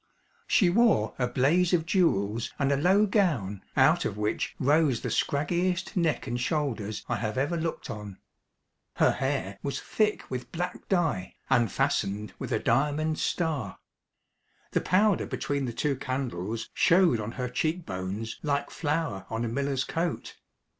She 0.47 0.71
wore 0.71 1.13
a 1.19 1.27
blaze 1.27 1.73
of 1.75 1.85
jewels 1.85 2.51
and 2.57 2.71
a 2.71 2.75
low 2.75 3.05
gown 3.05 3.61
out 3.77 4.03
of 4.03 4.17
which 4.17 4.55
rose 4.57 5.01
the 5.01 5.11
scraggiest 5.11 5.95
neck 5.95 6.25
and 6.25 6.41
shoulders 6.41 7.05
I 7.07 7.17
have 7.17 7.37
ever 7.37 7.55
looked 7.55 7.87
on. 7.91 8.17
Her 8.95 9.11
hair 9.11 9.59
was 9.61 9.79
thick 9.79 10.27
with 10.27 10.51
black 10.51 10.89
dye 10.89 11.35
and 11.51 11.71
fastened 11.71 12.33
with 12.39 12.51
a 12.51 12.57
diamond 12.57 13.19
star. 13.19 13.77
The 14.71 14.81
powder 14.81 15.27
between 15.27 15.65
the 15.65 15.71
two 15.71 15.95
candles 15.95 16.71
showed 16.73 17.19
on 17.19 17.33
her 17.33 17.47
cheek 17.47 17.85
bones 17.85 18.39
like 18.41 18.71
flour 18.71 19.27
on 19.29 19.45
a 19.45 19.47
miller's 19.47 19.83
coat. 19.83 20.35